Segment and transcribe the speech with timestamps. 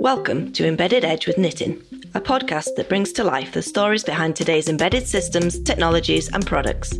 [0.00, 1.82] Welcome to Embedded Edge with Nitin,
[2.14, 6.94] a podcast that brings to life the stories behind today's embedded systems, technologies, and products.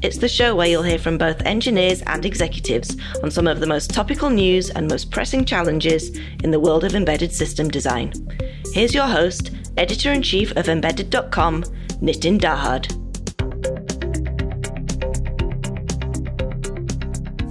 [0.00, 3.66] It's the show where you'll hear from both engineers and executives on some of the
[3.66, 8.14] most topical news and most pressing challenges in the world of embedded system design.
[8.72, 11.64] Here's your host, editor in chief of embedded.com,
[12.00, 12.88] Nitin Dahad.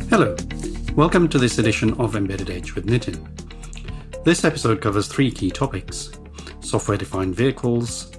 [0.10, 0.36] Hello,
[0.96, 3.47] welcome to this edition of Embedded Edge with Nitin.
[4.28, 6.12] This episode covers three key topics
[6.60, 8.12] software defined vehicles,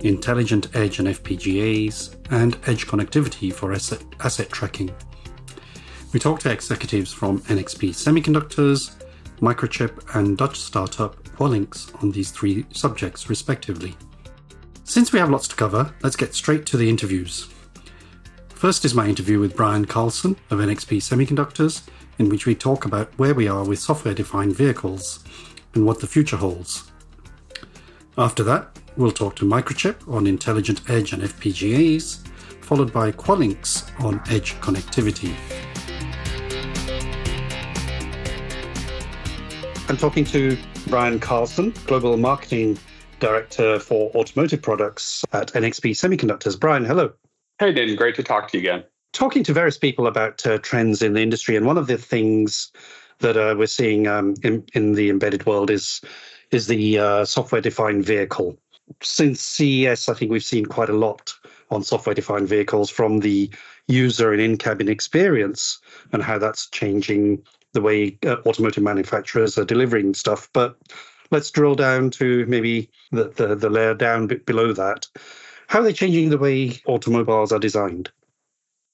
[0.00, 4.94] intelligent edge and FPGAs, and edge connectivity for asset, asset tracking.
[6.12, 9.02] We talk to executives from NXP Semiconductors,
[9.40, 13.96] Microchip, and Dutch startup Qualinx on these three subjects, respectively.
[14.84, 17.48] Since we have lots to cover, let's get straight to the interviews.
[18.50, 21.88] First is my interview with Brian Carlson of NXP Semiconductors,
[22.18, 25.24] in which we talk about where we are with software defined vehicles
[25.74, 26.90] and what the future holds.
[28.16, 32.26] After that, we'll talk to Microchip on intelligent edge and FPGAs,
[32.62, 35.34] followed by Qualinx on edge connectivity.
[39.88, 42.78] I'm talking to Brian Carlson, Global Marketing
[43.20, 46.58] Director for Automotive Products at NXP Semiconductors.
[46.58, 47.12] Brian, hello.
[47.58, 47.94] Hey, Dan.
[47.94, 48.84] Great to talk to you again.
[49.12, 52.72] Talking to various people about uh, trends in the industry, and one of the things
[53.24, 56.02] that uh, we're seeing um, in, in the embedded world is
[56.50, 58.56] is the uh, software defined vehicle.
[59.02, 61.32] Since CES, I think we've seen quite a lot
[61.70, 63.50] on software defined vehicles from the
[63.88, 65.80] user and in cabin experience
[66.12, 70.50] and how that's changing the way uh, automotive manufacturers are delivering stuff.
[70.52, 70.76] But
[71.30, 75.08] let's drill down to maybe the, the, the layer down below that.
[75.66, 78.10] How are they changing the way automobiles are designed?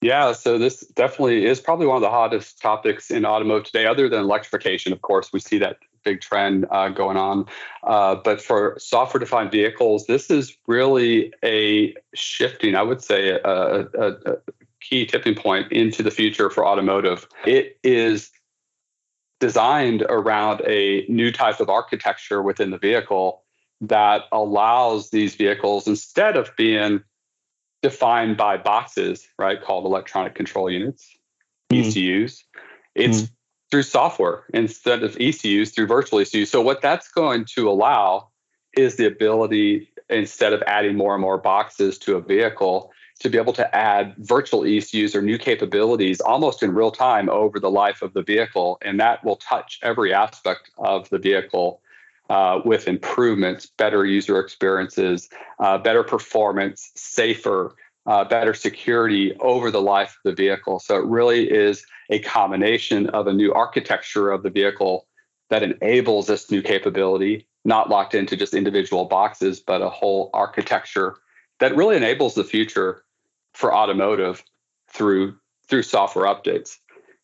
[0.02, 4.08] Yeah, so this definitely is probably one of the hottest topics in automotive today, other
[4.08, 4.94] than electrification.
[4.94, 7.44] Of course, we see that big trend uh, going on.
[7.82, 13.40] Uh, but for software defined vehicles, this is really a shifting, I would say, a,
[13.44, 14.36] a, a
[14.80, 17.28] key tipping point into the future for automotive.
[17.44, 18.30] It is
[19.38, 23.42] designed around a new type of architecture within the vehicle
[23.82, 27.02] that allows these vehicles, instead of being
[27.82, 31.16] defined by boxes, right, called electronic control units,
[31.72, 31.80] mm.
[31.80, 32.44] ECUs.
[32.94, 33.30] It's mm.
[33.70, 36.50] through software instead of ECUs through virtual ECUs.
[36.50, 38.28] So what that's going to allow
[38.76, 43.36] is the ability, instead of adding more and more boxes to a vehicle, to be
[43.36, 48.02] able to add virtual ECUs or new capabilities almost in real time over the life
[48.02, 48.78] of the vehicle.
[48.82, 51.82] And that will touch every aspect of the vehicle
[52.30, 57.74] uh, with improvements, better user experiences, uh, better performance, safer,
[58.06, 60.78] uh, better security over the life of the vehicle.
[60.78, 65.08] So it really is a combination of a new architecture of the vehicle
[65.50, 71.16] that enables this new capability, not locked into just individual boxes, but a whole architecture
[71.58, 73.02] that really enables the future
[73.54, 74.44] for automotive
[74.88, 75.36] through
[75.68, 76.76] through software updates.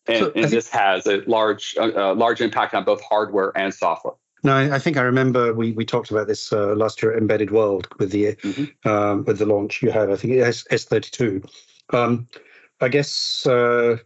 [0.05, 4.15] And, so and this has a large a large impact on both hardware and software.
[4.43, 7.51] No, I think I remember we, we talked about this uh, last year at Embedded
[7.51, 8.87] World with the mm-hmm.
[8.87, 10.11] um, with the launch you had.
[10.11, 11.41] I think S S thirty two.
[11.91, 12.27] Um,
[12.79, 13.97] I guess uh,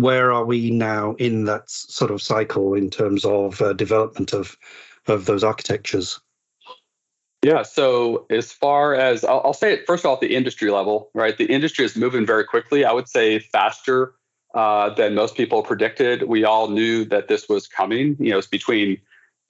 [0.00, 4.56] where are we now in that sort of cycle in terms of uh, development of
[5.06, 6.20] of those architectures?
[7.42, 7.62] Yeah.
[7.62, 11.10] So as far as I'll, I'll say it first of all at the industry level,
[11.14, 11.36] right?
[11.36, 12.84] The industry is moving very quickly.
[12.84, 14.14] I would say faster
[14.54, 16.24] uh, than most people predicted.
[16.24, 18.16] We all knew that this was coming.
[18.18, 18.98] You know, it's between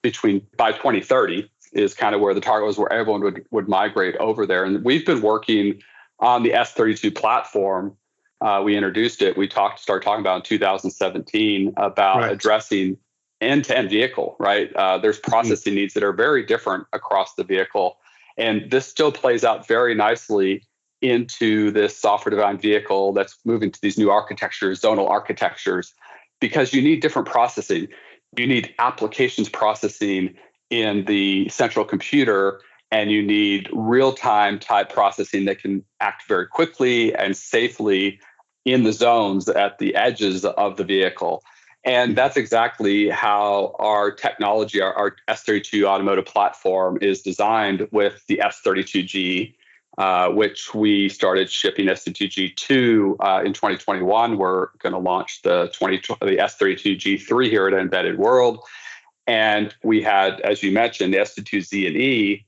[0.05, 4.15] between by 2030 is kind of where the target was where everyone would, would migrate
[4.17, 4.63] over there.
[4.63, 5.81] And we've been working
[6.19, 7.97] on the S32 platform.
[8.39, 9.35] Uh, we introduced it.
[9.35, 12.31] We talked, started talking about in 2017 about right.
[12.31, 12.97] addressing
[13.41, 14.35] end-to-end vehicle.
[14.39, 15.31] Right, uh, there's mm-hmm.
[15.31, 15.77] processing mm-hmm.
[15.77, 17.97] needs that are very different across the vehicle,
[18.37, 20.63] and this still plays out very nicely
[21.01, 25.93] into this software-defined vehicle that's moving to these new architectures, zonal architectures,
[26.39, 27.87] because you need different processing
[28.37, 30.35] you need applications processing
[30.69, 32.61] in the central computer
[32.91, 38.19] and you need real-time type processing that can act very quickly and safely
[38.63, 41.43] in the zones at the edges of the vehicle.
[41.83, 48.41] And that's exactly how our technology our, our s32 automotive platform is designed with the
[48.43, 49.53] s32g
[49.97, 54.37] uh, which we started shipping S32G2 uh, in 2021.
[54.37, 58.59] We're going to launch the 20, the S32G3 here at Embedded World.
[59.27, 62.45] And we had, as you mentioned, the S32Z and E,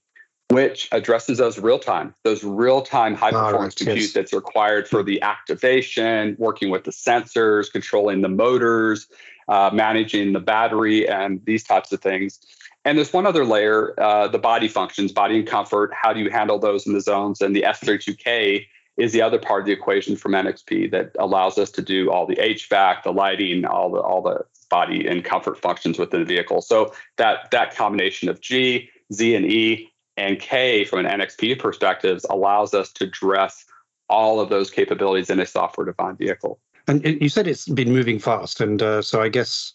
[0.50, 4.14] which addresses those real time, those real time high performance oh, compute yes.
[4.14, 9.08] that's required for the activation, working with the sensors, controlling the motors,
[9.48, 12.40] uh, managing the battery, and these types of things.
[12.88, 15.92] And there's one other layer, uh, the body functions, body and comfort.
[15.94, 17.42] How do you handle those in the zones?
[17.42, 21.70] And the S32K is the other part of the equation from NXP that allows us
[21.72, 26.00] to do all the HVAC, the lighting, all the all the body and comfort functions
[26.00, 26.62] within the vehicle.
[26.62, 32.22] So that that combination of G, Z, and E and K from an NXP perspective
[32.30, 33.66] allows us to dress
[34.08, 36.58] all of those capabilities in a software-defined vehicle.
[36.88, 39.74] And you said it's been moving fast, and uh, so I guess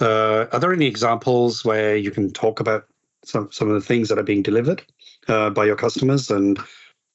[0.00, 2.86] uh, are there any examples where you can talk about
[3.24, 4.82] some some of the things that are being delivered
[5.28, 6.58] uh, by your customers and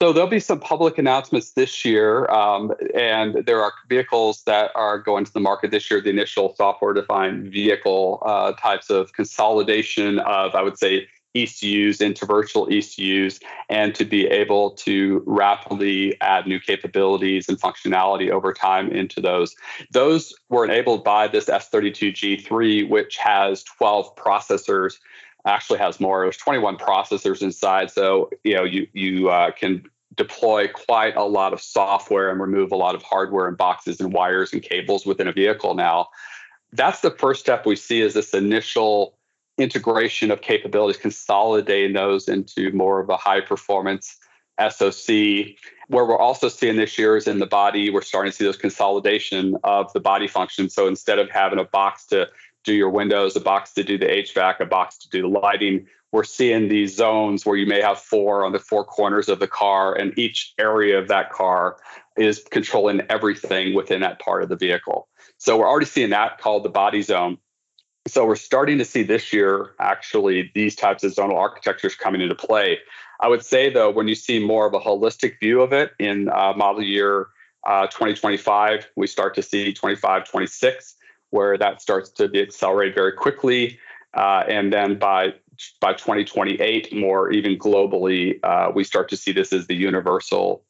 [0.01, 4.99] so there'll be some public announcements this year, um, and there are vehicles that are
[4.99, 6.01] going to the market this year.
[6.01, 12.67] The initial software-defined vehicle uh, types of consolidation of, I would say, ECUs into virtual
[12.71, 13.39] ECUs,
[13.69, 19.55] and to be able to rapidly add new capabilities and functionality over time into those.
[19.91, 24.97] Those were enabled by this S32G3, which has 12 processors
[25.45, 26.23] actually has more.
[26.23, 29.83] There's 21 processors inside, so you know you you uh, can
[30.15, 34.13] deploy quite a lot of software and remove a lot of hardware and boxes and
[34.13, 36.07] wires and cables within a vehicle now.
[36.71, 39.17] That's the first step we see is this initial
[39.57, 44.18] integration of capabilities, consolidating those into more of a high performance
[44.60, 45.07] SOC.
[45.88, 48.57] Where we're also seeing this year is in the body, we're starting to see those
[48.57, 50.69] consolidation of the body function.
[50.69, 52.30] So instead of having a box to
[52.63, 55.86] do your windows, a box to do the HVAC, a box to do the lighting.
[56.12, 59.48] We're seeing these zones where you may have four on the four corners of the
[59.48, 61.78] car, and each area of that car
[62.18, 65.07] is controlling everything within that part of the vehicle.
[65.38, 67.38] So we're already seeing that called the body zone.
[68.07, 72.36] So we're starting to see this year actually these types of zonal architectures coming into
[72.36, 72.78] play.
[73.19, 76.30] I would say though, when you see more of a holistic view of it in
[76.30, 77.28] uh, model year
[77.66, 80.96] uh, 2025, we start to see 25, 26
[81.31, 83.80] where that starts to be accelerated very quickly.
[84.13, 85.34] Uh, and then by
[85.80, 90.63] by 2028, more even globally, uh, we start to see this as the universal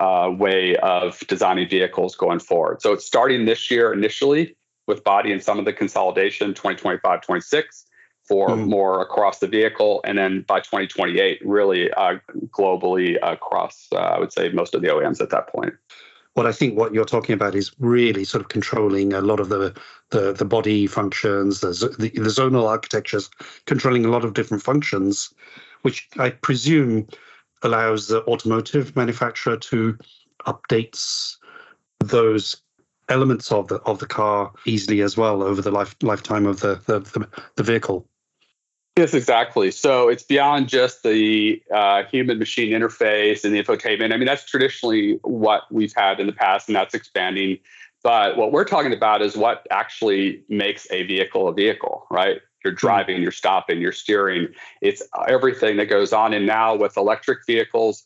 [0.00, 2.80] uh, way of designing vehicles going forward.
[2.80, 4.56] So it's starting this year initially
[4.90, 7.86] with body and some of the consolidation, 2025, 26
[8.28, 8.68] for mm.
[8.68, 12.16] more across the vehicle, and then by 2028, really uh,
[12.50, 15.74] globally across, uh, I would say, most of the OEMs at that point
[16.34, 19.48] what I think what you're talking about is really sort of controlling a lot of
[19.48, 19.76] the
[20.10, 23.30] the, the body functions, the, the, the zonal architectures,
[23.66, 25.32] controlling a lot of different functions,
[25.82, 27.06] which I presume
[27.62, 29.98] allows the automotive manufacturer to
[30.46, 31.36] updates
[32.00, 32.60] those
[33.10, 36.80] elements of the of the car easily as well over the life lifetime of the
[36.86, 38.06] the, the, the vehicle.
[38.96, 39.70] Yes, exactly.
[39.70, 44.12] So it's beyond just the uh, human machine interface and the infotainment.
[44.12, 47.58] I mean, that's traditionally what we've had in the past, and that's expanding.
[48.02, 52.40] But what we're talking about is what actually makes a vehicle a vehicle, right?
[52.64, 52.78] You're hmm.
[52.78, 54.48] driving, you're stopping, you're steering.
[54.80, 56.34] It's everything that goes on.
[56.34, 58.04] And now with electric vehicles,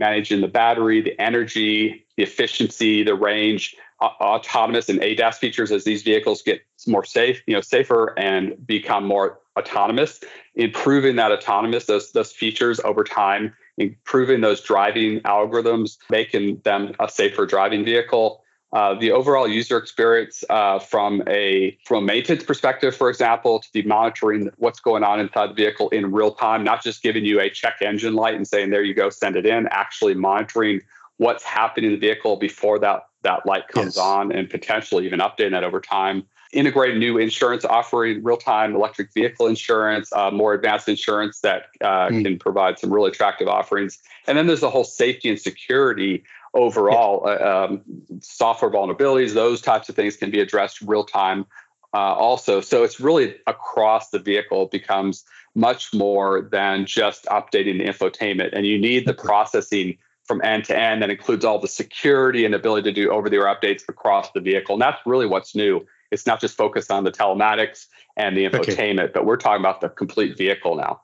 [0.00, 6.02] managing the battery, the energy, the efficiency, the range, autonomous and ADAS features as these
[6.02, 10.20] vehicles get more safe, you know, safer and become more autonomous,
[10.54, 17.08] improving that autonomous, those, those features over time, improving those driving algorithms, making them a
[17.08, 18.42] safer driving vehicle.
[18.72, 23.68] Uh, the overall user experience uh, from a from a maintenance perspective, for example, to
[23.74, 27.38] be monitoring what's going on inside the vehicle in real time, not just giving you
[27.38, 30.80] a check engine light and saying there you go, send it in, actually monitoring
[31.18, 33.98] what's happening in the vehicle before that that light comes yes.
[33.98, 39.46] on and potentially even updating that over time integrate new insurance offering real-time electric vehicle
[39.46, 42.22] insurance uh, more advanced insurance that uh, mm.
[42.22, 46.22] can provide some really attractive offerings and then there's the whole safety and security
[46.54, 47.32] overall yeah.
[47.32, 47.82] uh, um,
[48.20, 51.46] software vulnerabilities those types of things can be addressed real time
[51.94, 55.24] uh, also so it's really across the vehicle becomes
[55.54, 60.78] much more than just updating the infotainment and you need the processing from end to
[60.78, 64.30] end that includes all the security and ability to do over the air updates across
[64.32, 67.86] the vehicle and that's really what's new it's not just focused on the telematics
[68.16, 69.12] and the infotainment, okay.
[69.14, 71.00] but we're talking about the complete vehicle now.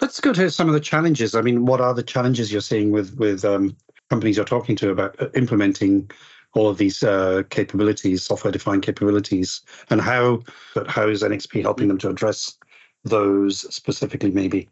[0.00, 1.34] Let's go to some of the challenges.
[1.34, 3.76] I mean, what are the challenges you're seeing with with um,
[4.08, 6.10] companies you're talking to about uh, implementing
[6.54, 10.42] all of these uh, capabilities, software-defined capabilities, and how
[10.86, 12.56] how is NXP helping them to address
[13.04, 14.30] those specifically?
[14.30, 14.68] Maybe.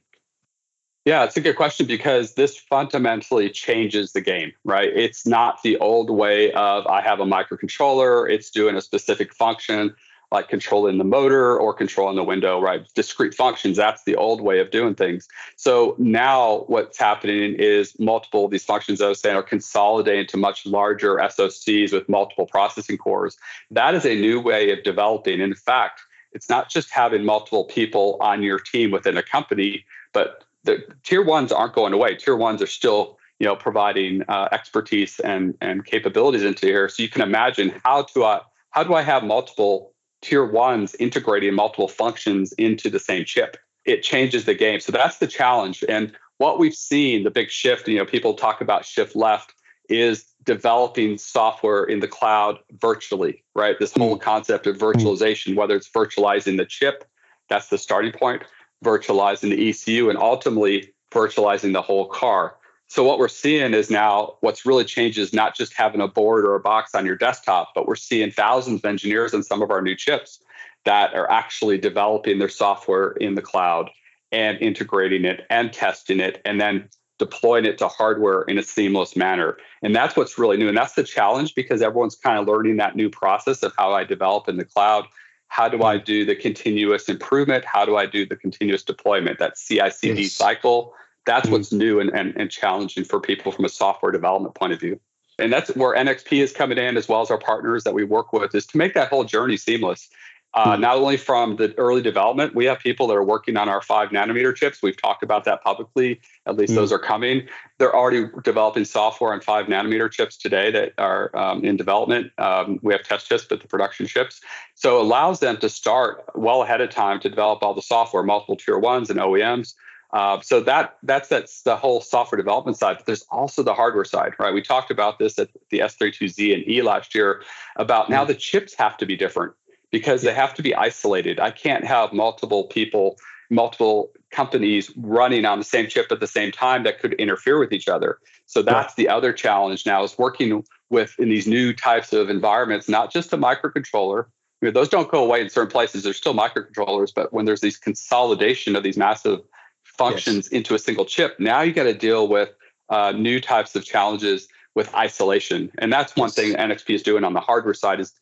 [1.09, 4.91] Yeah, it's a good question because this fundamentally changes the game, right?
[4.95, 9.95] It's not the old way of I have a microcontroller, it's doing a specific function.
[10.31, 12.87] like controlling the motor or controlling the window, right?
[12.95, 13.79] Discrete functions.
[13.79, 15.27] That's the old way of doing things.
[15.57, 20.37] So now what's happening is multiple of these functions, I was saying, are consolidating to
[20.37, 23.39] much larger SOCs with multiple processing cores.
[23.71, 25.41] That is a new way of developing.
[25.41, 30.45] In fact, it's not just having multiple people on your team within a company, but
[30.69, 32.17] the tier ones aren't going away.
[32.17, 37.03] Tier ones are still you know providing uh, expertise and and capabilities into here so
[37.03, 41.89] you can imagine how to i how do i have multiple tier ones integrating multiple
[41.89, 43.57] functions into the same chip.
[43.85, 44.81] It changes the game.
[44.81, 45.85] So that's the challenge.
[45.89, 49.55] And what we've seen, the big shift, you know, people talk about shift left,
[49.89, 53.79] is developing software in the cloud virtually, right?
[53.79, 54.21] This whole mm.
[54.21, 57.05] concept of virtualization, whether it's virtualizing the chip,
[57.49, 58.43] that's the starting point,
[58.85, 62.57] virtualizing the ECU, and ultimately virtualizing the whole car.
[62.89, 66.47] So what we're seeing is now what's really changed is not just having a board
[66.47, 69.71] or a box on your desktop, but we're seeing thousands of engineers on some of
[69.71, 70.41] our new chips
[70.85, 73.91] that are actually developing their software in the cloud
[74.33, 79.17] and integrating it and testing it and then deploying it to hardware in a seamless
[79.17, 79.59] manner.
[79.83, 80.69] And that's what's really new.
[80.69, 84.05] And that's the challenge because everyone's kind of learning that new process of how I
[84.05, 85.07] develop in the cloud.
[85.49, 87.65] How do I do the continuous improvement?
[87.65, 89.39] How do I do the continuous deployment?
[89.39, 90.33] That CI CD yes.
[90.33, 90.95] cycle
[91.29, 91.53] that's mm-hmm.
[91.53, 94.99] what's new and, and, and challenging for people from a software development point of view.
[95.39, 98.33] And that's where NXP is coming in, as well as our partners that we work
[98.33, 100.09] with, is to make that whole journey seamless.
[100.55, 100.81] Uh, mm-hmm.
[100.81, 104.09] Not only from the early development, we have people that are working on our five
[104.11, 104.83] nanometer chips.
[104.83, 106.21] We've talked about that publicly.
[106.47, 106.81] At least mm-hmm.
[106.81, 107.47] those are coming.
[107.79, 112.33] They're already developing software on five nanometer chips today that are um, in development.
[112.39, 114.41] Um, we have test chips, but the production chips.
[114.75, 118.23] So it allows them to start well ahead of time to develop all the software,
[118.23, 119.75] multiple tier ones and OEMs.
[120.11, 122.97] Uh, so that that's that's the whole software development side.
[122.97, 124.55] But there's also the hardware side, right?
[124.55, 127.43] We talked about this at the S32Z and E last year
[127.77, 128.29] about now mm-hmm.
[128.29, 129.53] the chips have to be different
[129.91, 131.41] because they have to be isolated.
[131.41, 133.17] I can't have multiple people,
[133.51, 137.73] multiple companies running on the same chip at the same time that could interfere with
[137.73, 138.19] each other.
[138.47, 142.89] So that's the other challenge now is working with in these new types of environments,
[142.89, 144.27] not just a microcontroller.
[144.61, 146.03] You know, those don't go away in certain places.
[146.03, 149.41] There's still microcontrollers, but when there's these consolidation of these massive
[149.85, 150.53] functions yes.
[150.53, 151.39] into a single chip.
[151.39, 152.51] Now you got to deal with
[152.89, 156.35] uh, new types of challenges with isolation, and that's one yes.
[156.35, 158.13] thing NXP is doing on the hardware side is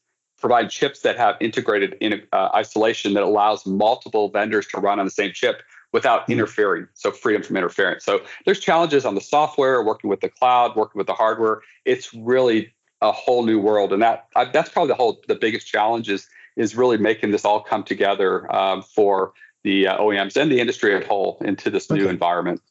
[0.46, 5.04] provide chips that have integrated in uh, isolation that allows multiple vendors to run on
[5.04, 5.60] the same chip
[5.92, 6.32] without mm-hmm.
[6.34, 6.86] interfering.
[6.94, 8.04] So freedom from interference.
[8.04, 11.62] So there's challenges on the software, working with the cloud, working with the hardware.
[11.84, 15.66] It's really a whole new world, and that uh, that's probably the whole the biggest
[15.66, 19.32] challenge is is really making this all come together um, for
[19.64, 22.00] the uh, OEMs and the industry as a whole into this okay.
[22.00, 22.62] new environment.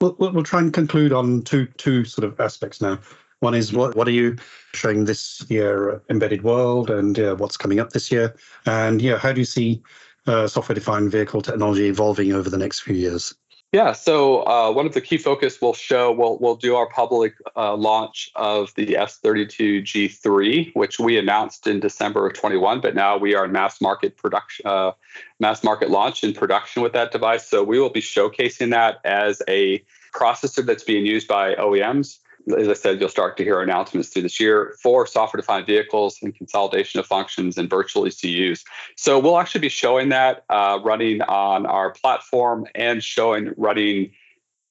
[0.00, 2.98] We'll, we'll try and conclude on two two sort of aspects now.
[3.40, 4.36] One is what what are you
[4.74, 8.34] showing this year, uh, embedded world, and uh, what's coming up this year,
[8.66, 9.82] and yeah, how do you see
[10.26, 13.34] uh, software defined vehicle technology evolving over the next few years?
[13.72, 17.34] Yeah, so uh, one of the key focus we'll show, we'll, we'll do our public
[17.56, 23.36] uh, launch of the S32G3, which we announced in December of 21, but now we
[23.36, 24.90] are in mass market production, uh,
[25.38, 27.48] mass market launch in production with that device.
[27.48, 32.18] So we will be showcasing that as a processor that's being used by OEMs
[32.58, 36.18] as I said, you'll start to hear announcements through this year for software defined vehicles
[36.22, 38.64] and consolidation of functions and virtual ECUs.
[38.96, 44.12] So we'll actually be showing that uh, running on our platform and showing running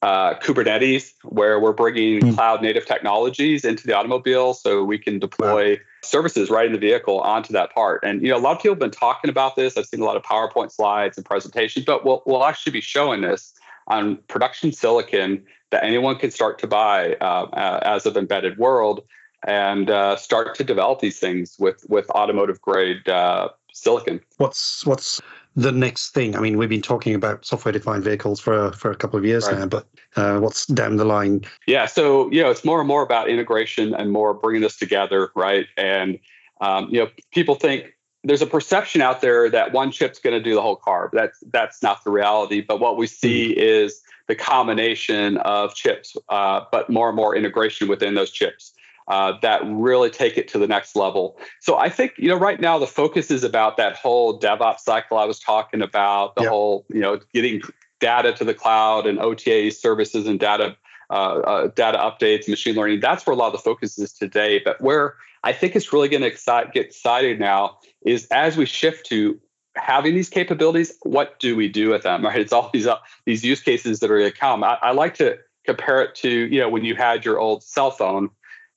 [0.02, 2.36] uh, Kubernetes, where we're bringing mm.
[2.36, 5.78] cloud native technologies into the automobile so we can deploy wow.
[6.04, 8.02] services right in the vehicle onto that part.
[8.04, 9.78] And you know, a lot of people have been talking about this.
[9.78, 13.22] I've seen a lot of PowerPoint slides and presentations, but we'll, we'll actually be showing
[13.22, 13.54] this
[13.88, 19.04] on production silicon that anyone can start to buy uh, as of embedded world
[19.46, 24.20] and uh, start to develop these things with with automotive grade uh, silicon.
[24.38, 25.22] What's what's
[25.56, 26.36] the next thing?
[26.36, 29.48] I mean, we've been talking about software defined vehicles for for a couple of years
[29.48, 29.60] right.
[29.60, 31.42] now, but uh, what's down the line?
[31.68, 35.32] Yeah, so you know, it's more and more about integration and more bringing this together,
[35.36, 35.68] right?
[35.78, 36.20] And
[36.62, 40.44] um, you know, people think there's a perception out there that one chip's going to
[40.44, 41.10] do the whole car.
[41.14, 42.62] That's that's not the reality.
[42.62, 43.60] But what we see mm-hmm.
[43.62, 48.74] is the combination of chips, uh, but more and more integration within those chips
[49.08, 51.38] uh, that really take it to the next level.
[51.60, 55.18] So I think you know right now the focus is about that whole DevOps cycle
[55.18, 56.52] I was talking about, the yep.
[56.52, 57.62] whole you know getting
[58.00, 60.78] data to the cloud and OTA services and data
[61.10, 63.00] uh, uh, data updates, machine learning.
[63.00, 64.62] That's where a lot of the focus is today.
[64.64, 68.68] But where I think it's really going to excite, get excited now is as we
[68.68, 69.40] shift to
[69.80, 72.24] having these capabilities, what do we do with them?
[72.30, 72.40] Right?
[72.40, 74.64] It's all these uh, these use cases that are going to come.
[74.64, 77.92] I, I, like to compare it to you know when you had your old cell
[77.92, 78.30] phone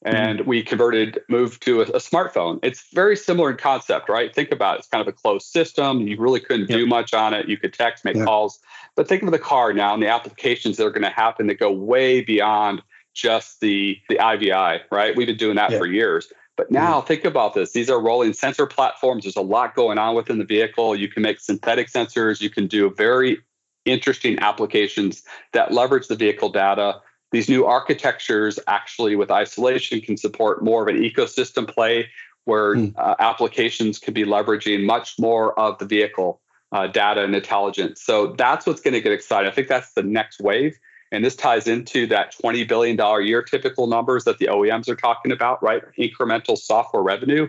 [0.04, 0.49] and mm-hmm.
[0.49, 2.59] we converted, moved to a, a, smartphone.
[2.62, 4.35] It's very similar in concept, right?
[4.35, 4.78] Think about it.
[4.80, 6.09] It's kind of a closed system.
[6.09, 7.49] You really couldn't do much on it.
[7.49, 8.59] You could text, make calls.
[8.97, 11.59] But think of the car now and the applications that are going to happen that
[11.59, 12.82] go way beyond
[13.14, 15.14] just the the IVI, right?
[15.14, 16.32] We've been doing that for years.
[16.56, 17.06] But now mm-hmm.
[17.06, 17.73] think about this.
[17.73, 19.25] These are rolling sensor platforms.
[19.25, 20.94] There's a lot going on within the vehicle.
[20.94, 22.40] You can make synthetic sensors.
[22.40, 23.38] You can do very
[23.85, 27.00] interesting applications that leverage the vehicle data
[27.32, 32.09] these new architectures actually with isolation can support more of an ecosystem play
[32.44, 32.94] where mm.
[32.97, 36.40] uh, applications can be leveraging much more of the vehicle
[36.73, 38.02] uh, data and intelligence.
[38.02, 39.50] So that's what's going to get exciting.
[39.50, 40.78] I think that's the next wave.
[41.12, 44.97] And this ties into that $20 billion a year typical numbers that the OEMs are
[44.97, 45.83] talking about, right?
[45.99, 47.49] Incremental software revenue.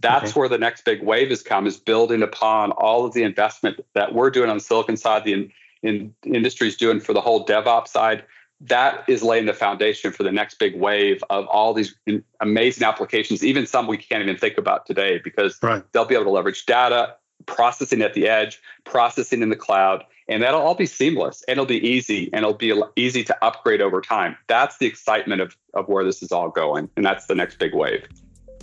[0.00, 0.40] That's okay.
[0.40, 4.12] where the next big wave has come, is building upon all of the investment that
[4.12, 5.52] we're doing on the silicon side, the in,
[5.82, 8.24] in industry's doing for the whole DevOps side
[8.60, 11.94] that is laying the foundation for the next big wave of all these
[12.40, 15.82] amazing applications, even some we can't even think about today, because right.
[15.92, 17.14] they'll be able to leverage data,
[17.46, 21.66] processing at the edge, processing in the cloud, and that'll all be seamless and it'll
[21.66, 24.36] be easy and it'll be easy to upgrade over time.
[24.46, 26.88] That's the excitement of, of where this is all going.
[26.96, 28.06] And that's the next big wave.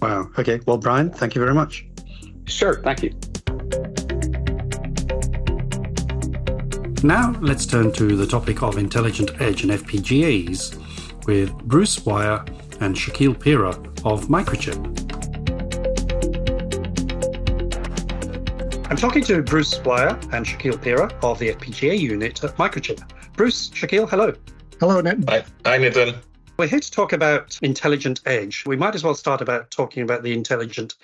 [0.02, 0.30] Wow.
[0.40, 0.60] Okay.
[0.66, 1.86] Well, Brian, thank you very much.
[2.46, 2.82] Sure.
[2.82, 3.12] Thank you.
[7.04, 12.44] Now let's turn to the topic of intelligent edge and FPGAs with Bruce Weyer
[12.80, 13.74] and Shakeel Peera
[14.06, 15.11] of Microchip.
[18.92, 23.02] I'm talking to Bruce Weyer and Shakeel Peera of the FPGA unit at Microchip.
[23.38, 24.34] Bruce, Shakeel, hello.
[24.82, 25.30] Hello, Nitin.
[25.30, 26.18] Hi, Hi Nitin.
[26.58, 28.66] We're here to talk about intelligent edge.
[28.66, 30.96] We might as well start about talking about the intelligent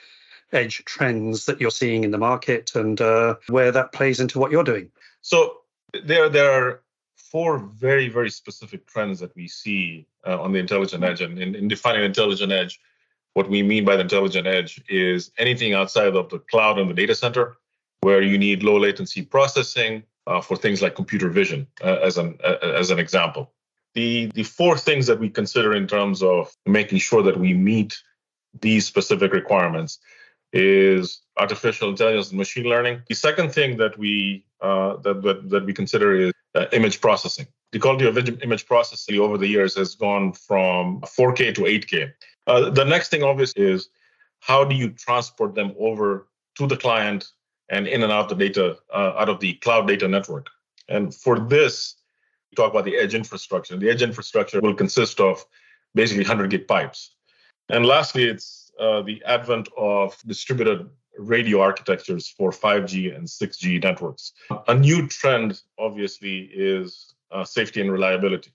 [0.52, 4.52] edge trends that you're seeing in the market and uh, where that plays into what
[4.52, 4.92] you're doing.
[5.22, 5.60] So
[6.04, 6.82] there there are
[7.16, 11.56] four very very specific trends that we see uh, on the intelligent edge and in,
[11.56, 12.82] in defining intelligent edge
[13.34, 16.94] what we mean by the intelligent edge is anything outside of the cloud and the
[16.94, 17.56] data center
[18.08, 19.94] where you need low latency processing
[20.28, 23.44] uh, for things like computer vision uh, as an uh, as an example
[23.98, 26.42] the the four things that we consider in terms of
[26.80, 27.92] making sure that we meet
[28.62, 30.00] these specific requirements
[30.54, 33.02] is artificial intelligence and machine learning.
[33.10, 37.48] The second thing that we uh, that, that, that we consider is uh, image processing.
[37.72, 38.18] The quality of
[38.48, 42.12] image processing over the years has gone from 4K to 8K.
[42.48, 43.90] Uh, the next thing, obviously, is
[44.40, 47.22] how do you transport them over to the client
[47.70, 50.48] and in and out the data uh, out of the cloud data network.
[50.90, 51.96] And for this,
[52.52, 53.76] we talk about the edge infrastructure.
[53.78, 55.46] The edge infrastructure will consist of
[55.94, 57.16] basically 100 gig pipes.
[57.70, 64.34] And lastly, it's uh, the advent of distributed radio architectures for 5G and 6G networks.
[64.68, 68.52] A new trend, obviously, is uh, safety and reliability.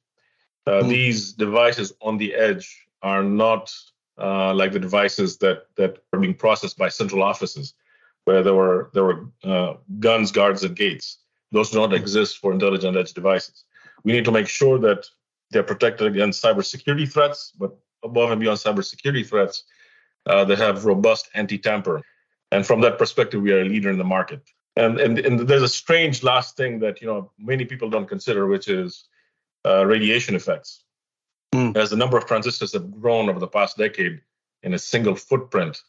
[0.67, 0.89] Uh, mm.
[0.89, 3.75] These devices on the edge are not
[4.19, 7.75] uh, like the devices that that are being processed by central offices,
[8.25, 11.19] where there were there were uh, guns, guards, and gates.
[11.51, 13.65] Those do not exist for intelligent edge devices.
[14.05, 15.07] We need to make sure that
[15.51, 19.65] they're protected against cybersecurity threats, but above and beyond cybersecurity threats,
[20.27, 22.03] uh, they have robust anti-tamper.
[22.51, 24.43] And from that perspective, we are a leader in the market.
[24.77, 28.47] And, and, and there's a strange last thing that you know many people don't consider,
[28.47, 29.05] which is
[29.67, 30.85] uh, radiation effects.
[31.55, 31.77] Mm.
[31.77, 34.21] As the number of transistors have grown over the past decade
[34.63, 35.83] in a single footprint,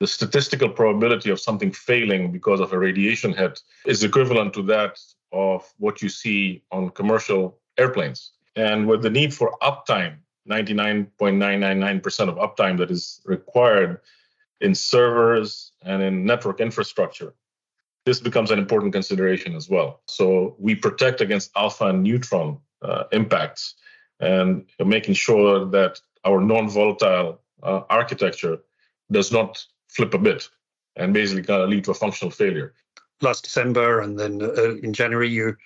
[0.00, 4.98] the statistical probability of something failing because of a radiation hit is equivalent to that
[5.30, 8.32] of what you see on commercial airplanes.
[8.56, 10.16] And with the need for uptime
[10.48, 14.00] 99.999% of uptime that is required
[14.60, 17.34] in servers and in network infrastructure.
[18.06, 20.00] This becomes an important consideration as well.
[20.06, 23.74] So we protect against alpha and neutron uh, impacts
[24.18, 28.58] and making sure that our non-volatile uh, architecture
[29.12, 30.48] does not flip a bit
[30.96, 32.74] and basically kind of lead to a functional failure.
[33.20, 35.56] Last December and then uh, in January, you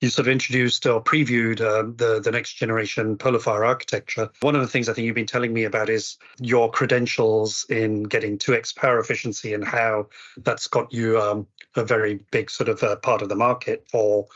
[0.00, 4.28] you sort of introduced or previewed uh, the the next generation PolarFire architecture.
[4.40, 8.04] One of the things I think you've been telling me about is your credentials in
[8.04, 12.82] getting 2x power efficiency and how that's got you um, a very big sort of
[12.82, 14.26] uh, part of the market for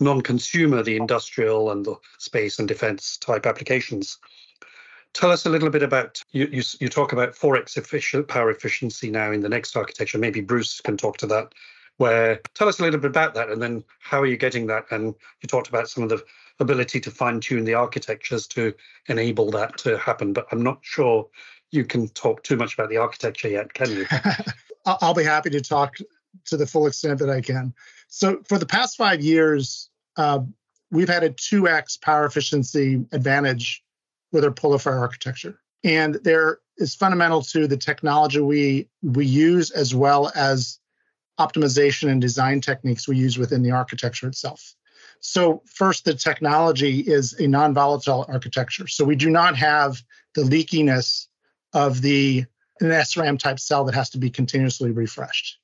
[0.00, 4.18] non-consumer, the industrial and the space and defense type applications.
[5.18, 6.46] Tell us a little bit about you.
[6.52, 10.16] You, you talk about 4x efficient power efficiency now in the next architecture.
[10.16, 11.52] Maybe Bruce can talk to that
[11.96, 14.84] where tell us a little bit about that and then how are you getting that
[14.92, 16.24] and you talked about some of the
[16.60, 18.72] ability to fine tune the architectures to
[19.08, 21.28] enable that to happen but i'm not sure
[21.72, 24.06] you can talk too much about the architecture yet can you
[24.86, 25.96] i'll be happy to talk
[26.44, 27.74] to the full extent that i can
[28.06, 30.38] so for the past five years uh,
[30.92, 33.82] we've had a 2x power efficiency advantage
[34.32, 39.94] with our PolarFire architecture And there is fundamental to the technology we we use as
[39.94, 40.78] well as
[41.38, 44.74] optimization and design techniques we use within the architecture itself.
[45.20, 48.86] So first, the technology is a non-volatile architecture.
[48.86, 50.02] So we do not have
[50.34, 51.26] the leakiness
[51.72, 52.44] of the
[52.80, 55.58] an SRAM type cell that has to be continuously refreshed.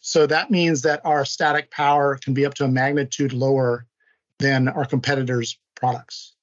[0.00, 3.86] So that means that our static power can be up to a magnitude lower
[4.38, 6.34] than our competitors' products.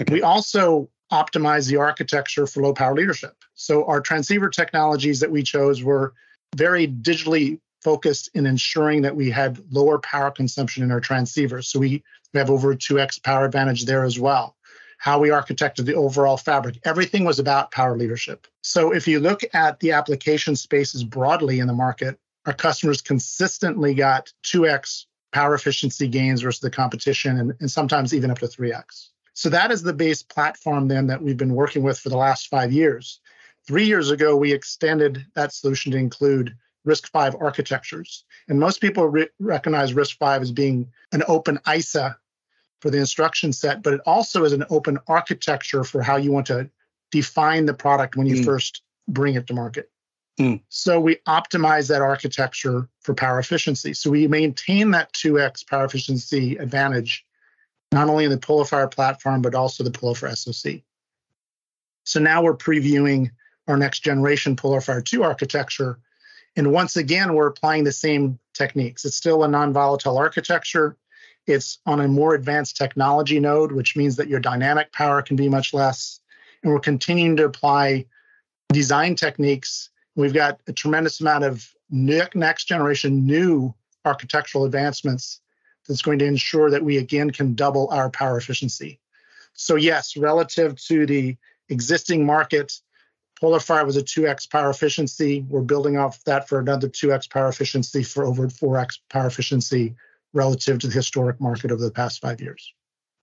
[0.00, 0.14] Okay.
[0.14, 3.34] We also optimize the architecture for low power leadership.
[3.54, 6.14] So our transceiver technologies that we chose were
[6.54, 11.64] very digitally focused in ensuring that we had lower power consumption in our transceivers.
[11.64, 14.56] So we, we have over 2x power advantage there as well.
[14.98, 18.48] How we architected the overall fabric, everything was about power leadership.
[18.62, 23.94] So if you look at the application spaces broadly in the market, our customers consistently
[23.94, 29.10] got 2x power efficiency gains versus the competition and, and sometimes even up to 3x.
[29.38, 32.48] So that is the base platform then that we've been working with for the last
[32.48, 33.20] five years.
[33.68, 38.24] Three years ago, we extended that solution to include RISC-V architectures.
[38.48, 42.18] And most people re- recognize RISC-V as being an open ISA
[42.80, 46.48] for the instruction set, but it also is an open architecture for how you want
[46.48, 46.68] to
[47.12, 48.44] define the product when you mm.
[48.44, 49.88] first bring it to market.
[50.40, 50.62] Mm.
[50.68, 53.94] So we optimize that architecture for power efficiency.
[53.94, 57.24] So we maintain that 2x power efficiency advantage,
[57.92, 60.82] not only in the PolarFire platform, but also the PolarFire SoC.
[62.04, 63.30] So now we're previewing
[63.66, 65.98] our next generation PolarFire 2 architecture.
[66.56, 69.04] And once again, we're applying the same techniques.
[69.04, 70.96] It's still a non volatile architecture.
[71.46, 75.48] It's on a more advanced technology node, which means that your dynamic power can be
[75.48, 76.20] much less.
[76.62, 78.06] And we're continuing to apply
[78.72, 83.72] design techniques We've got a tremendous amount of next generation new
[84.04, 85.40] architectural advancements
[85.88, 89.00] that's going to ensure that we again can double our power efficiency.
[89.54, 91.36] So, yes, relative to the
[91.68, 92.80] existing market,
[93.40, 95.44] PolarFire was a 2x power efficiency.
[95.48, 99.96] We're building off that for another 2x power efficiency for over 4x power efficiency
[100.32, 102.72] relative to the historic market over the past five years.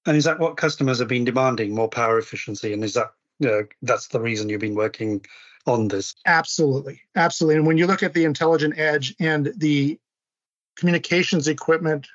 [0.06, 2.74] And is that what customers have been demanding, more power efficiency?
[2.74, 3.12] And is that
[3.46, 5.26] uh, that's the reason you've been working
[5.66, 6.16] on this.
[6.26, 7.02] Absolutely.
[7.16, 7.58] Absolutely.
[7.58, 10.00] And when you look at the intelligent edge and the
[10.76, 12.08] communications equipment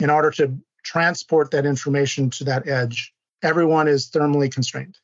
[0.00, 4.98] in order to transport that information to that edge, everyone is thermally constrained.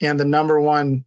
[0.00, 1.04] And the number one,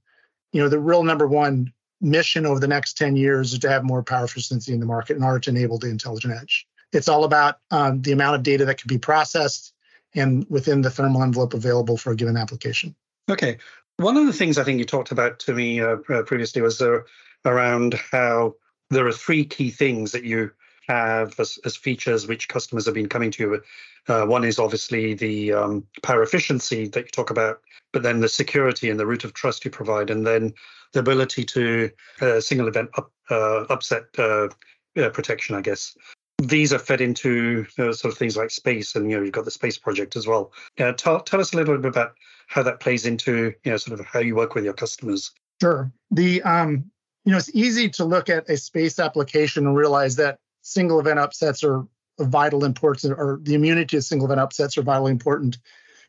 [0.52, 3.84] you know, the real number one mission over the next 10 years is to have
[3.84, 6.67] more power efficiency in the market in order to enable the intelligent edge.
[6.93, 9.73] It's all about um, the amount of data that can be processed
[10.15, 12.95] and within the thermal envelope available for a given application.
[13.30, 13.58] Okay.
[13.97, 16.82] One of the things I think you talked about to me uh, uh, previously was
[16.82, 17.00] uh,
[17.45, 18.56] around how
[18.89, 20.52] there are three key things that you
[20.88, 23.62] have as, as features which customers have been coming to you.
[24.08, 27.60] Uh, one is obviously the um, power efficiency that you talk about,
[27.91, 30.54] but then the security and the root of trust you provide, and then
[30.93, 31.89] the ability to
[32.21, 34.47] uh, single event up, uh, upset uh,
[34.95, 35.95] protection, I guess.
[36.41, 39.52] These are fed into sort of things like space, and you know you've got the
[39.52, 40.52] space project as well.
[40.78, 42.13] tell, tell us a little bit about
[42.47, 45.32] how that plays into you know sort of how you work with your customers.
[45.62, 45.91] Sure.
[46.12, 46.91] The um,
[47.26, 51.19] you know it's easy to look at a space application and realize that single event
[51.19, 51.88] upsets are
[52.19, 55.58] of vital importance, or the immunity of single event upsets are vitally important,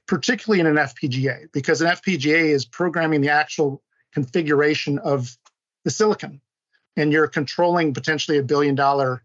[0.07, 5.37] particularly in an FPGA, because an FPGA is programming the actual configuration of
[5.85, 6.41] the silicon,
[6.97, 9.23] and you're controlling potentially a billion dollar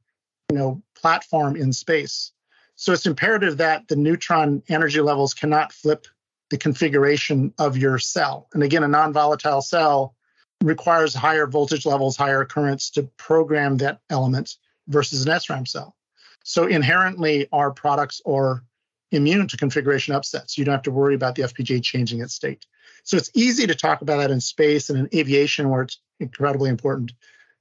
[0.51, 2.31] you know platform in space.
[2.75, 6.05] So it's imperative that the neutron energy levels cannot flip
[6.49, 8.47] the configuration of your cell.
[8.53, 10.15] And again, a non volatile cell
[10.61, 15.95] requires higher voltage levels, higher currents to program that element versus an SRAM cell.
[16.43, 18.63] So inherently, our products are
[19.11, 20.57] immune to configuration upsets.
[20.57, 22.65] You don't have to worry about the FPGA changing its state.
[23.03, 26.69] So it's easy to talk about that in space and in aviation where it's incredibly
[26.69, 27.13] important.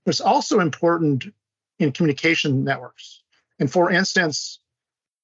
[0.04, 1.26] But it's also important
[1.78, 3.22] in communication networks.
[3.58, 4.60] And for instance,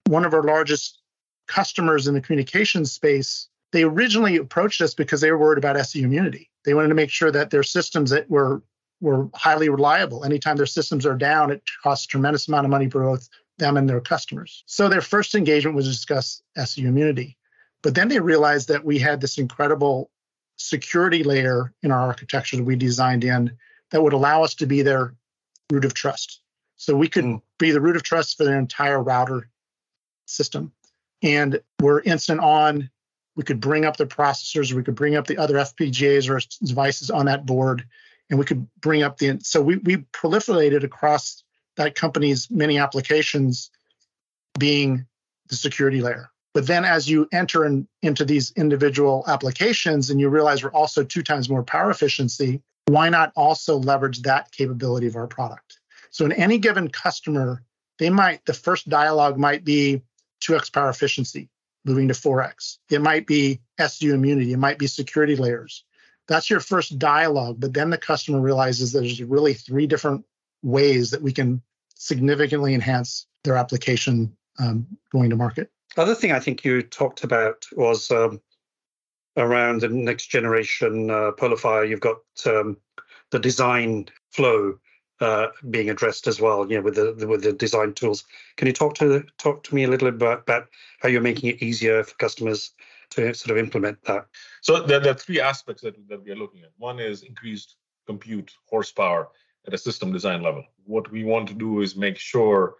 [0.06, 1.00] one of our largest
[1.46, 6.04] customers in the communication space they originally approached us because they were worried about SEU
[6.04, 6.50] immunity.
[6.64, 8.62] They wanted to make sure that their systems that were
[9.00, 10.24] were highly reliable.
[10.24, 13.76] Anytime their systems are down, it costs a tremendous amount of money for both them
[13.76, 14.64] and their customers.
[14.66, 17.36] So their first engagement was to discuss SEU immunity.
[17.82, 20.10] But then they realized that we had this incredible
[20.56, 23.56] security layer in our architecture that we designed in
[23.90, 25.14] that would allow us to be their
[25.70, 26.40] root of trust.
[26.76, 27.42] So we could mm.
[27.58, 29.48] be the root of trust for their entire router
[30.26, 30.72] system.
[31.22, 32.90] And we're instant on
[33.36, 37.08] we could bring up the processors, we could bring up the other FPGAs or devices
[37.08, 37.84] on that board,
[38.30, 39.38] and we could bring up the.
[39.42, 41.42] So we, we proliferated across
[41.76, 43.70] that company's many applications
[44.58, 45.06] being
[45.48, 46.30] the security layer.
[46.54, 51.04] But then as you enter in, into these individual applications and you realize we're also
[51.04, 55.78] two times more power efficiency, why not also leverage that capability of our product?
[56.10, 57.62] So in any given customer,
[57.98, 60.02] they might, the first dialogue might be
[60.42, 61.48] 2x power efficiency,
[61.84, 62.78] moving to 4x.
[62.90, 65.84] It might be SEU immunity, it might be security layers.
[66.28, 70.24] That's your first dialogue, but then the customer realizes there's really three different
[70.62, 71.62] ways that we can
[71.94, 75.70] significantly enhance their application um, going to market.
[75.96, 78.40] Other thing I think you talked about was um,
[79.36, 81.32] around the next generation uh.
[81.88, 82.76] You've got um,
[83.30, 84.78] the design flow
[85.20, 88.24] uh, being addressed as well, you know, with the with the design tools.
[88.56, 90.68] Can you talk to talk to me a little bit about, about
[91.00, 92.72] how you're making it easier for customers
[93.10, 94.26] to sort of implement that?
[94.62, 96.70] So there, there are three aspects that, that we are looking at.
[96.78, 99.28] One is increased compute horsepower
[99.66, 100.64] at a system design level.
[100.84, 102.76] What we want to do is make sure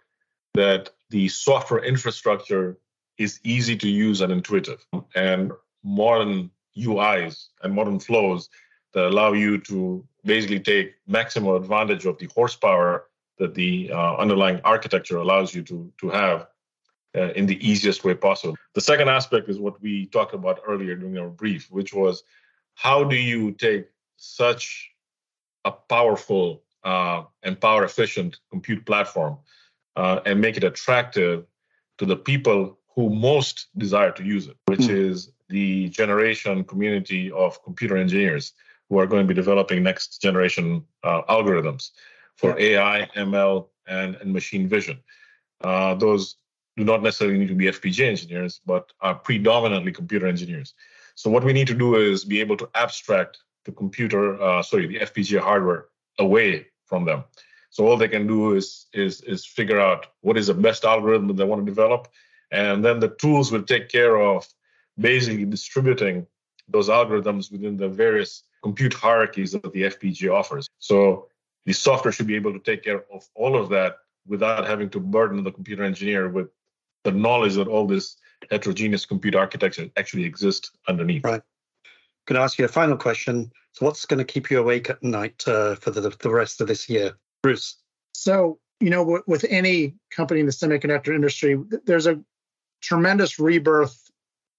[0.55, 2.77] that the software infrastructure
[3.17, 5.51] is easy to use and intuitive, and
[5.83, 8.49] modern UIs and modern flows
[8.93, 13.05] that allow you to basically take maximum advantage of the horsepower
[13.37, 16.47] that the uh, underlying architecture allows you to, to have
[17.15, 18.55] uh, in the easiest way possible.
[18.75, 22.23] The second aspect is what we talked about earlier during our brief, which was
[22.75, 24.91] how do you take such
[25.65, 29.37] a powerful uh, and power efficient compute platform
[29.95, 31.45] uh, and make it attractive
[31.97, 34.89] to the people who most desire to use it, which mm.
[34.89, 38.53] is the generation community of computer engineers
[38.89, 41.91] who are going to be developing next generation uh, algorithms
[42.35, 42.79] for yeah.
[42.79, 44.99] AI, ML, and, and machine vision.
[45.61, 46.35] Uh, those
[46.79, 50.73] do not necessarily need to be FPGA engineers, but are predominantly computer engineers.
[51.15, 54.87] So what we need to do is be able to abstract the computer, uh, sorry,
[54.87, 55.85] the FPGA hardware
[56.17, 57.25] away from them.
[57.69, 61.27] So all they can do is is is figure out what is the best algorithm
[61.27, 62.07] that they want to develop,
[62.51, 64.47] and then the tools will take care of
[64.97, 66.25] basically distributing
[66.67, 70.67] those algorithms within the various compute hierarchies that the FPGA offers.
[70.79, 71.27] So
[71.65, 74.99] the software should be able to take care of all of that without having to
[74.99, 76.49] burden the computer engineer with
[77.03, 78.15] the knowledge that all this
[78.49, 81.23] heterogeneous compute architecture actually exists underneath.
[81.23, 81.41] Right.
[82.27, 83.51] Can I ask you a final question?
[83.73, 86.67] So, what's going to keep you awake at night uh, for the, the rest of
[86.67, 87.77] this year, Bruce?
[88.13, 92.19] So, you know, with any company in the semiconductor industry, there's a
[92.81, 94.09] tremendous rebirth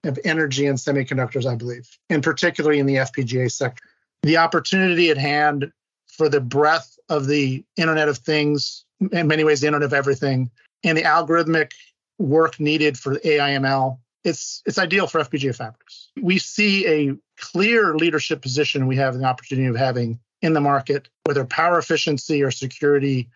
[0.05, 3.85] of energy in semiconductors, I believe, and particularly in the FPGA sector.
[4.22, 5.72] The opportunity at hand
[6.09, 10.50] for the breadth of the Internet of Things, in many ways, the Internet of Everything,
[10.85, 11.72] and the algorithmic
[12.21, 16.11] work needed for AIML, it's it's ideal for FPGA fabrics.
[16.21, 21.09] We see a clear leadership position we have the opportunity of having in the market,
[21.25, 23.31] whether power efficiency or security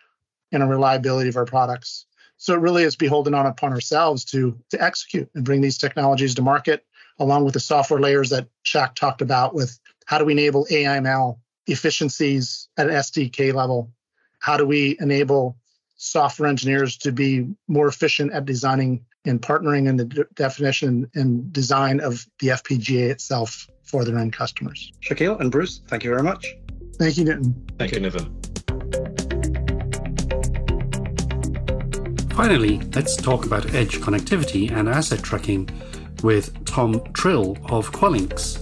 [0.52, 2.06] and a reliability of our products.
[2.36, 6.34] So it really is beholden on upon ourselves to to execute and bring these technologies
[6.34, 6.84] to market,
[7.18, 11.38] along with the software layers that Shaq talked about with how do we enable AIML
[11.66, 13.90] efficiencies at SDK level?
[14.40, 15.56] How do we enable
[15.96, 21.52] software engineers to be more efficient at designing and partnering in the de- definition and
[21.52, 24.92] design of the FPGA itself for their end customers.
[25.02, 26.54] Shakeel and Bruce, thank you very much.
[26.98, 27.54] Thank you, Nitin.
[27.78, 28.30] Thank you, Nitin.
[32.34, 35.68] Finally, let's talk about edge connectivity and asset tracking
[36.22, 38.60] with Tom Trill of Qualinx.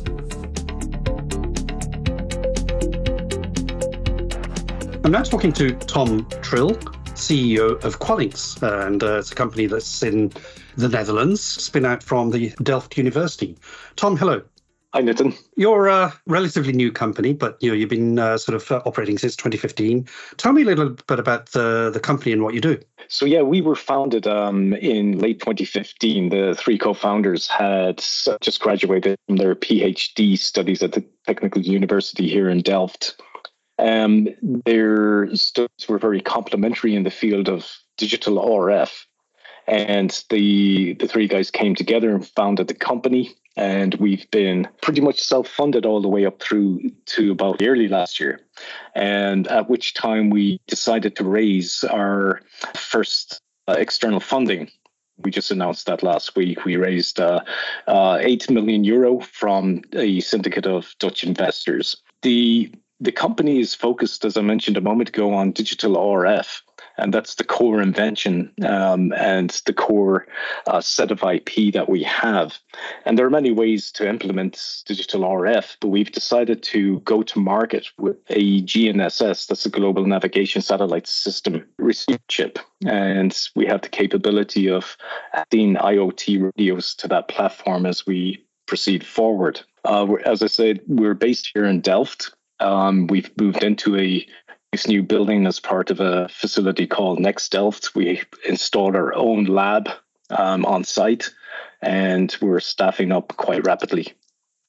[5.04, 6.78] I'm now talking to Tom Trill,
[7.14, 10.32] CEO of Qualinx, and uh, it's a company that's in
[10.76, 13.56] the Netherlands, spin out from the Delft University.
[13.96, 14.42] Tom, hello.
[14.94, 15.34] Hi, Nitin.
[15.56, 19.16] You're a relatively new company, but you know you've been uh, sort of uh, operating
[19.16, 20.06] since 2015.
[20.36, 22.78] Tell me a little bit about the the company and what you do.
[23.08, 26.28] So yeah, we were founded um, in late 2015.
[26.28, 27.98] The three co-founders had
[28.42, 33.18] just graduated from their PhD studies at the Technical University here in Delft.
[33.82, 34.28] Um,
[34.64, 37.68] their studies were very complementary in the field of
[37.98, 38.92] digital RF.
[39.66, 43.34] And the the three guys came together and founded the company.
[43.56, 48.18] And we've been pretty much self-funded all the way up through to about early last
[48.18, 48.40] year.
[48.94, 52.40] And at which time we decided to raise our
[52.74, 54.70] first uh, external funding
[55.18, 56.64] we just announced that last week.
[56.64, 57.40] We raised uh,
[57.86, 61.96] uh, 8 million euro from a syndicate of Dutch investors.
[62.22, 66.62] The the company is focused, as I mentioned a moment ago, on digital RF.
[66.98, 70.26] and that's the core invention um, and the core
[70.66, 72.58] uh, set of IP that we have.
[73.04, 77.40] And there are many ways to implement digital RF, but we've decided to go to
[77.40, 83.82] market with a GNSS, that's a Global Navigation Satellite System receiver chip, and we have
[83.82, 84.96] the capability of
[85.32, 89.60] adding IoT radios to that platform as we proceed forward.
[89.84, 92.32] Uh, as I said, we're based here in Delft.
[92.62, 94.26] Um, we've moved into a
[94.72, 97.94] nice new building as part of a facility called Next Delft.
[97.94, 99.88] We installed our own lab
[100.30, 101.30] um, on site,
[101.82, 104.14] and we're staffing up quite rapidly.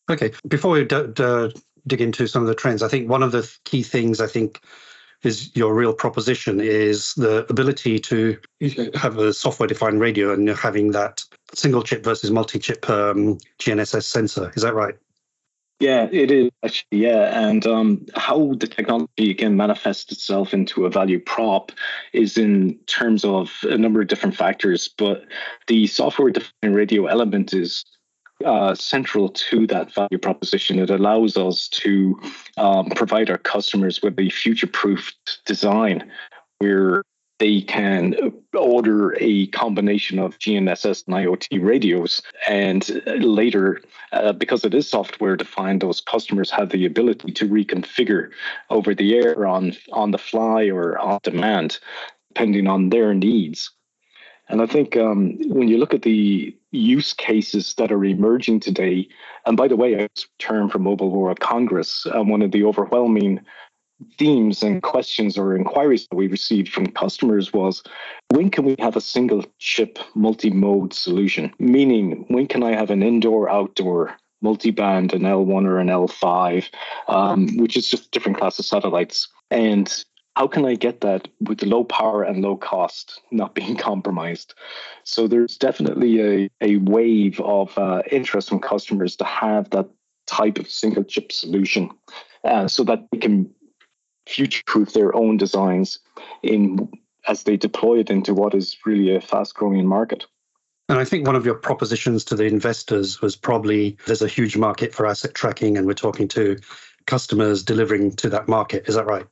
[0.10, 1.53] Okay, before we d- d-
[1.88, 4.60] dig into some of the trends, I think one of the key things I think
[5.21, 8.38] is your real proposition is the ability to
[8.95, 14.03] have a software defined radio and having that single chip versus multi chip um, GNSS
[14.03, 14.51] sensor.
[14.56, 14.95] Is that right?
[15.79, 17.03] Yeah, it is actually.
[17.03, 21.71] Yeah, and um, how the technology can manifest itself into a value prop
[22.13, 24.88] is in terms of a number of different factors.
[24.88, 25.25] But
[25.67, 27.83] the software defined radio element is
[28.45, 30.79] uh, central to that value proposition.
[30.79, 32.19] It allows us to
[32.57, 36.12] um, provide our customers with a future proofed design
[36.59, 37.03] where
[37.39, 38.15] they can
[38.54, 42.22] order a combination of GNSS and IoT radios.
[42.48, 48.30] And later, uh, because it is software defined, those customers have the ability to reconfigure
[48.69, 51.80] over the air on, on the fly or on demand,
[52.30, 53.72] depending on their needs.
[54.50, 59.08] And I think um, when you look at the use cases that are emerging today,
[59.46, 62.65] and by the way, I was returned from Mobile World Congress, and one of the
[62.65, 63.39] overwhelming
[64.18, 67.84] themes and questions or inquiries that we received from customers was
[68.30, 71.54] when can we have a single chip multi-mode solution?
[71.60, 76.70] Meaning when can i have an indoor outdoor multi-band an l1 or an l5
[77.08, 79.28] um, which is just different class of satellites.
[79.50, 80.04] And
[80.36, 84.54] how can I get that with low power and low cost not being compromised?
[85.04, 89.89] So there's definitely a, a wave of uh, interest from customers to have that
[90.26, 91.89] type of single chip solution
[92.44, 93.50] uh, so that they can
[94.27, 95.99] future proof their own designs
[96.41, 96.89] in
[97.27, 100.25] as they deploy it into what is really a fast growing market.
[100.89, 104.57] And I think one of your propositions to the investors was probably there's a huge
[104.57, 106.57] market for asset tracking, and we're talking to
[107.05, 108.88] customers delivering to that market.
[108.88, 109.25] Is that right?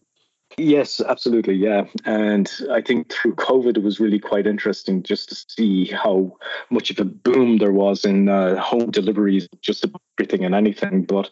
[0.58, 1.56] Yes, absolutely.
[1.56, 1.86] Yeah.
[2.06, 6.38] And I think through COVID, it was really quite interesting just to see how
[6.70, 9.86] much of a boom there was in uh, home deliveries, just
[10.20, 11.04] everything and anything.
[11.04, 11.30] But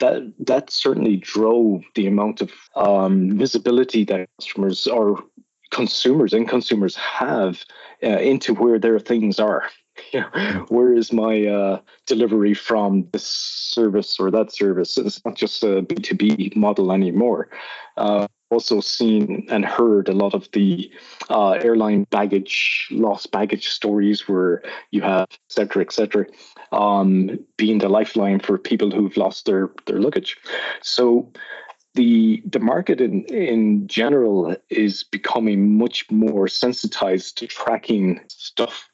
[0.00, 5.24] that that certainly drove the amount of um, visibility that customers or
[5.70, 7.64] consumers and consumers have
[8.02, 9.64] uh, into where their things are.
[10.68, 14.96] where is my uh, delivery from this service or that service?
[14.96, 17.48] It's not just a B2B model anymore.
[17.96, 20.90] Uh, also seen and heard a lot of the
[21.28, 26.26] uh, airline baggage, lost baggage stories where you have, et cetera, et cetera,
[26.72, 30.36] um, being the lifeline for people who've lost their, their luggage.
[30.82, 31.30] So
[31.94, 38.88] the the market in, in general is becoming much more sensitized to tracking stuff,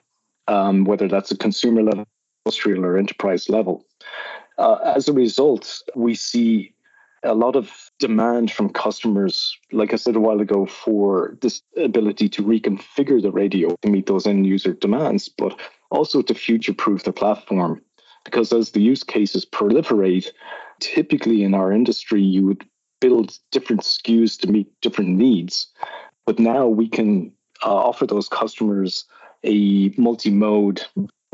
[0.48, 2.06] um, whether that's a consumer level,
[2.46, 3.84] industrial, or enterprise level.
[4.58, 6.73] Uh, as a result, we see
[7.24, 12.28] a lot of demand from customers, like I said a while ago, for this ability
[12.30, 15.58] to reconfigure the radio to meet those end user demands, but
[15.90, 17.80] also to future proof the platform.
[18.24, 20.28] Because as the use cases proliferate,
[20.80, 22.64] typically in our industry, you would
[23.00, 25.66] build different SKUs to meet different needs.
[26.26, 27.32] But now we can
[27.64, 29.04] uh, offer those customers
[29.44, 30.82] a multi mode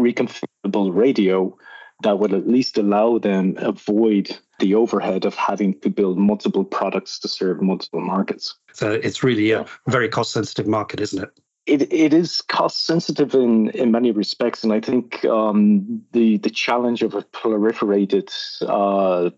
[0.00, 1.57] reconfigurable radio
[2.02, 7.18] that would at least allow them avoid the overhead of having to build multiple products
[7.20, 8.54] to serve multiple markets.
[8.72, 11.30] So it's really a very cost sensitive market, isn't it?
[11.66, 16.50] It, it is cost sensitive in, in many respects, and I think um, the the
[16.50, 18.32] challenge of a proliferated
[18.62, 19.30] uh,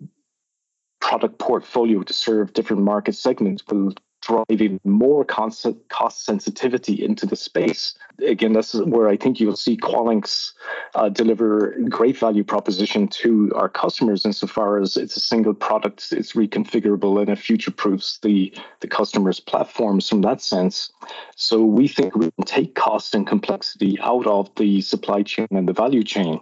[1.00, 3.92] product portfolio to serve different market segments will
[4.22, 7.94] driving more cost, cost sensitivity into the space.
[8.24, 10.52] Again, that's where I think you'll see Qualinx
[10.94, 16.32] uh, deliver great value proposition to our customers insofar as it's a single product, it's
[16.32, 20.92] reconfigurable, and it future proofs the, the customer's platforms from that sense.
[21.36, 25.68] So we think we can take cost and complexity out of the supply chain and
[25.68, 26.40] the value chain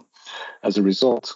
[0.63, 1.35] as a result.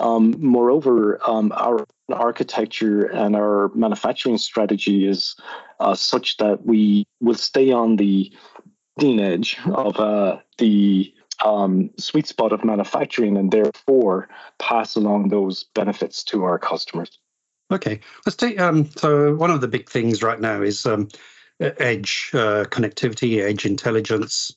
[0.00, 5.36] Um, moreover, um, our architecture and our manufacturing strategy is
[5.80, 8.32] uh, such that we will stay on the
[8.98, 11.12] leading edge of uh, the
[11.44, 14.28] um, sweet spot of manufacturing and therefore
[14.58, 17.18] pass along those benefits to our customers.
[17.72, 18.60] Okay, let's take.
[18.60, 21.08] Um, so one of the big things right now is um,
[21.60, 24.54] edge uh, connectivity, edge intelligence.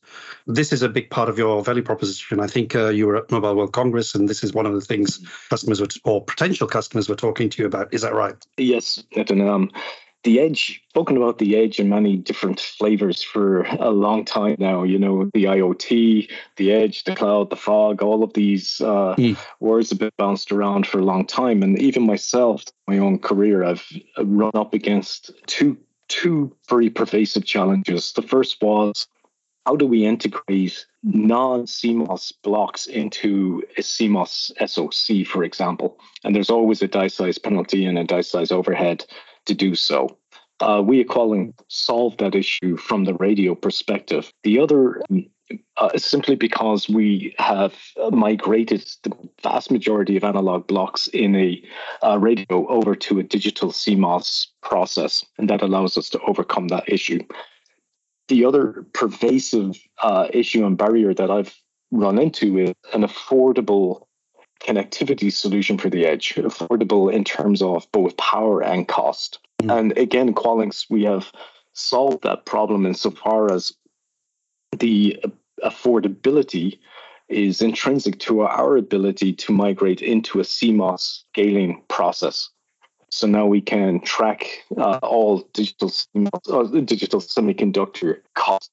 [0.47, 2.39] This is a big part of your value proposition.
[2.39, 4.81] I think uh, you were at Mobile World Congress, and this is one of the
[4.81, 5.19] things
[5.49, 7.93] customers were, or potential customers were talking to you about.
[7.93, 8.35] Is that right?
[8.57, 9.47] Yes, Nitin.
[9.47, 9.71] Um,
[10.23, 14.83] the edge, spoken about the edge in many different flavors for a long time now.
[14.83, 19.37] You know, the IoT, the edge, the cloud, the fog, all of these uh, mm.
[19.59, 21.63] words have been bounced around for a long time.
[21.63, 23.87] And even myself, my own career, I've
[24.17, 25.77] run up against two
[26.07, 28.13] two very pervasive challenges.
[28.13, 29.07] The first was
[29.65, 35.99] how do we integrate non CMOS blocks into a CMOS SoC, for example?
[36.23, 39.05] And there's always a die size penalty and a die size overhead
[39.45, 40.17] to do so.
[40.61, 44.31] Uh, we at Qualinx solved that issue from the radio perspective.
[44.43, 45.01] The other,
[45.77, 47.73] uh, simply because we have
[48.11, 51.63] migrated the vast majority of analog blocks in a
[52.03, 56.89] uh, radio over to a digital CMOS process, and that allows us to overcome that
[56.89, 57.19] issue.
[58.27, 61.55] The other pervasive uh, issue and barrier that I've
[61.91, 64.07] run into is an affordable
[64.59, 69.39] connectivity solution for the edge, affordable in terms of both power and cost.
[69.61, 69.79] Mm.
[69.79, 71.31] And again, Qualinx, we have
[71.73, 73.71] solved that problem insofar as
[74.71, 75.23] the
[75.63, 76.79] affordability
[77.29, 82.49] is intrinsic to our ability to migrate into a CMOS scaling process.
[83.09, 88.69] So now we can track uh, all digital uh, digital semiconductor cost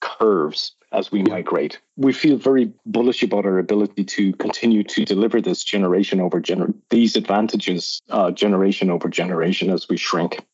[0.00, 1.80] curves as we migrate.
[1.96, 6.74] We feel very bullish about our ability to continue to deliver this generation over gener-
[6.90, 10.44] these advantages uh, generation over generation as we shrink.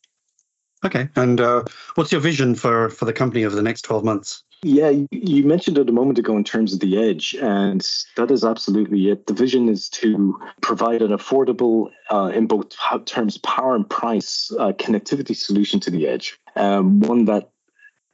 [0.83, 1.65] Okay, and uh,
[1.97, 4.45] what's your vision for for the company over the next twelve months?
[4.63, 7.81] Yeah, you mentioned it a moment ago in terms of the edge, and
[8.17, 9.27] that is absolutely it.
[9.27, 12.75] The vision is to provide an affordable, uh, in both
[13.07, 16.39] terms, power and price, uh, connectivity solution to the edge.
[16.57, 17.51] Um, one that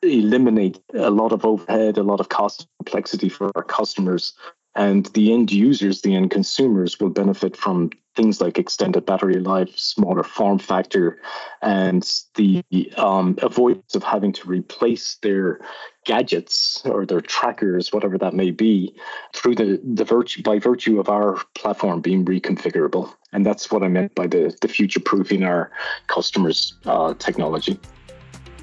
[0.03, 4.35] eliminates a lot of overhead, a lot of cost complexity for our customers.
[4.77, 9.77] And the end users, the end consumers will benefit from things like extended battery life,
[9.77, 11.19] smaller form factor,
[11.63, 12.63] and the
[12.97, 15.61] um, avoidance of having to replace their
[16.07, 18.95] gadgets or their trackers, whatever that may be,
[19.35, 23.13] through the, the virtue by virtue of our platform being reconfigurable.
[23.33, 25.71] And that's what I meant by the, the future proofing our
[26.07, 27.79] customers' uh, technology.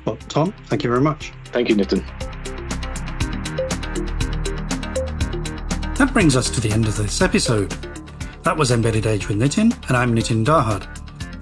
[0.05, 1.31] Well, Tom, thank you very much.
[1.45, 2.03] Thank you, Nitin.
[5.97, 7.69] That brings us to the end of this episode.
[8.43, 10.87] That was Embedded Edge with Nitin, and I'm Nitin Dahad.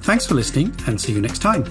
[0.03, 1.63] Thanks for listening, and see you next time.